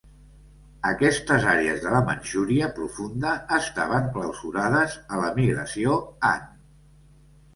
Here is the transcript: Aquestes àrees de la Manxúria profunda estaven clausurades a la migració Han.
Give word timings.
Aquestes 0.91 1.43
àrees 1.49 1.81
de 1.83 1.89
la 1.95 1.99
Manxúria 2.07 2.69
profunda 2.79 3.33
estaven 3.59 4.09
clausurades 4.15 4.95
a 5.17 5.19
la 5.25 5.29
migració 5.37 5.99
Han. 6.31 6.49